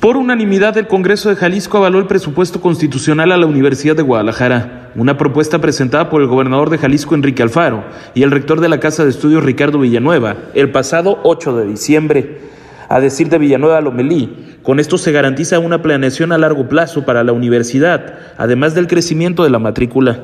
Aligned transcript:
Por 0.00 0.16
unanimidad, 0.16 0.78
el 0.78 0.86
Congreso 0.86 1.28
de 1.28 1.36
Jalisco 1.36 1.76
avaló 1.76 1.98
el 1.98 2.06
presupuesto 2.06 2.62
constitucional 2.62 3.32
a 3.32 3.36
la 3.36 3.44
Universidad 3.44 3.94
de 3.94 4.02
Guadalajara, 4.02 4.92
una 4.96 5.18
propuesta 5.18 5.60
presentada 5.60 6.08
por 6.08 6.22
el 6.22 6.26
gobernador 6.26 6.70
de 6.70 6.78
Jalisco, 6.78 7.14
Enrique 7.14 7.42
Alfaro, 7.42 7.84
y 8.14 8.22
el 8.22 8.30
rector 8.30 8.62
de 8.62 8.70
la 8.70 8.80
Casa 8.80 9.04
de 9.04 9.10
Estudios, 9.10 9.44
Ricardo 9.44 9.78
Villanueva, 9.78 10.36
el 10.54 10.72
pasado 10.72 11.20
8 11.22 11.54
de 11.54 11.66
diciembre. 11.66 12.40
A 12.88 12.98
decir 12.98 13.28
de 13.28 13.36
Villanueva 13.36 13.82
Lomelí, 13.82 14.56
con 14.62 14.80
esto 14.80 14.96
se 14.96 15.12
garantiza 15.12 15.58
una 15.58 15.82
planeación 15.82 16.32
a 16.32 16.38
largo 16.38 16.66
plazo 16.66 17.04
para 17.04 17.22
la 17.22 17.32
universidad, 17.32 18.14
además 18.38 18.74
del 18.74 18.86
crecimiento 18.86 19.44
de 19.44 19.50
la 19.50 19.58
matrícula 19.58 20.22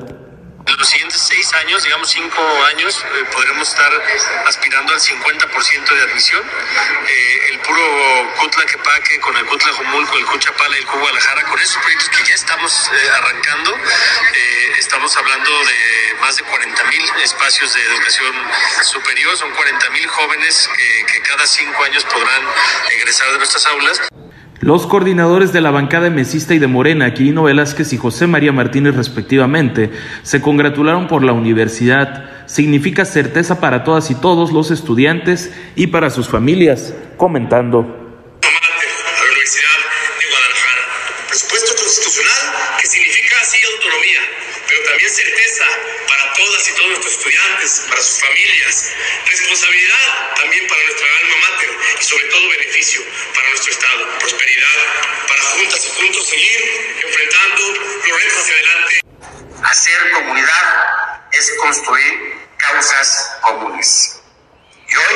años, 1.57 1.83
digamos 1.83 2.09
cinco 2.09 2.41
años, 2.65 3.03
eh, 3.03 3.25
podremos 3.31 3.67
estar 3.67 3.91
aspirando 4.45 4.93
al 4.93 4.99
50% 4.99 5.95
de 5.95 6.01
admisión. 6.01 6.43
Eh, 7.07 7.49
el 7.51 7.59
puro 7.59 7.81
Cutla 8.39 8.65
Quepaque 8.65 9.19
con 9.19 9.35
el 9.35 9.45
Cutla 9.45 9.73
Jumulco, 9.73 10.17
el 10.17 10.25
Cuchapala 10.25 10.75
y 10.77 10.79
el 10.79 10.85
Guadalajara, 10.85 11.43
con 11.43 11.59
esos 11.59 11.81
proyectos 11.81 12.09
que 12.09 12.23
ya 12.23 12.35
estamos 12.35 12.91
eh, 12.93 13.09
arrancando, 13.17 13.77
estamos 14.77 15.15
hablando 15.17 15.51
de 15.65 16.13
más 16.21 16.35
de 16.37 16.43
40 16.43 16.83
mil 16.85 17.03
espacios 17.23 17.73
de 17.73 17.81
educación 17.81 18.33
superior, 18.83 19.35
son 19.37 19.51
40 19.51 19.89
mil 19.89 20.07
jóvenes 20.07 20.69
que, 20.75 21.05
que 21.05 21.21
cada 21.21 21.45
cinco 21.45 21.83
años 21.83 22.03
podrán 22.05 22.43
egresar 22.91 23.31
de 23.31 23.37
nuestras 23.37 23.65
aulas. 23.65 24.01
Los 24.59 24.87
coordinadores 24.87 25.53
de 25.53 25.61
la 25.61 25.69
bancada 25.69 26.09
mesista 26.09 26.55
y 26.55 26.59
de 26.59 26.65
Morena, 26.65 27.13
Quirino 27.13 27.43
Velázquez 27.43 27.93
y 27.93 27.97
José 27.97 28.25
María 28.25 28.51
Martínez 28.51 28.95
respectivamente, 28.95 29.91
se 30.23 30.41
congratularon 30.41 31.07
por 31.07 31.23
la 31.23 31.33
universidad. 31.33 32.47
Significa 32.47 33.05
certeza 33.05 33.59
para 33.59 33.83
todas 33.83 34.09
y 34.09 34.15
todos 34.15 34.51
los 34.51 34.71
estudiantes 34.71 35.51
y 35.75 35.87
para 35.87 36.09
sus 36.09 36.27
familias, 36.27 36.93
comentando. 37.17 38.07
Responsabilidad 49.29 50.35
también 50.35 50.67
para 50.67 50.81
nuestra 50.83 51.07
alma 51.21 51.35
mater 51.49 51.69
y 51.99 52.03
sobre 52.03 52.25
todo 52.27 52.49
beneficio 52.49 53.01
para 53.35 53.49
nuestro 53.49 53.71
Estado. 53.71 54.16
Para 54.47 55.41
juntas 55.41 55.85
y 55.85 55.89
juntos 55.89 56.25
seguir 56.25 56.95
enfrentando 57.05 57.61
los 57.67 58.21
retos 58.21 58.37
hacia 58.39 58.55
adelante. 58.55 59.01
Hacer 59.61 60.11
comunidad 60.11 61.21
es 61.33 61.51
construir 61.59 62.47
causas 62.55 63.37
comunes. 63.41 64.21
Y 64.87 64.95
hoy 64.95 65.15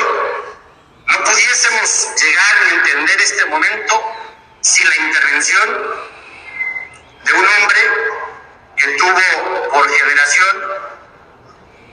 no 1.06 1.24
pudiésemos 1.24 2.08
llegar 2.20 2.56
a 2.56 2.74
entender 2.74 3.20
este 3.22 3.46
momento 3.46 4.02
sin 4.60 4.86
la 4.90 4.96
intervención 4.96 5.68
de 7.24 7.32
un 7.32 7.46
hombre 7.46 7.80
que 8.76 8.88
tuvo 8.98 9.70
por 9.70 9.90
generación 9.96 10.62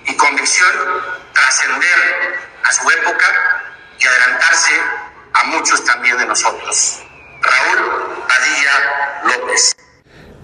y 0.08 0.18
convicción 0.18 1.26
trascender 1.34 2.50
a 2.66 2.72
su 2.74 2.92
época 2.92 3.64
y 3.98 4.06
adelantarse 4.08 4.82
a 5.36 5.44
muchos 5.46 5.86
también 5.86 6.18
de 6.18 6.26
nosotros. 6.26 7.04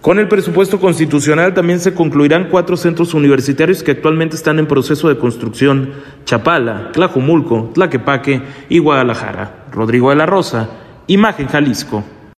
Con 0.06 0.20
el 0.20 0.28
presupuesto 0.28 0.80
constitucional 0.80 1.56
también 1.56 1.80
se 1.80 1.96
concluirán 1.96 2.50
cuatro 2.52 2.78
centros 2.78 3.16
universitarios 3.16 3.82
que 3.82 3.90
actualmente 3.90 4.36
están 4.36 4.60
en 4.60 4.68
proceso 4.68 5.10
de 5.10 5.18
construcción, 5.18 5.94
Chapala, 6.26 6.92
Tlajumulco, 6.92 7.72
Tlaquepaque 7.74 8.44
y 8.70 8.78
Guadalajara. 8.78 9.66
Rodrigo 9.72 10.12
de 10.12 10.18
la 10.18 10.28
Rosa, 10.28 10.70
Imagen 11.08 11.48
Jalisco. 11.48 12.04